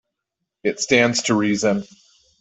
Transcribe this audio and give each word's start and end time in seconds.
It 0.63 0.79
stands 0.79 1.21
to 1.21 1.35
reason. 1.35 1.83